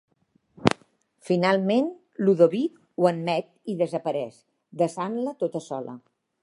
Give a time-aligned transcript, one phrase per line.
[1.29, 1.91] Finalment,
[2.23, 4.43] Ludovic ho admet i desapareix,
[4.83, 6.01] deixant-la tota sola.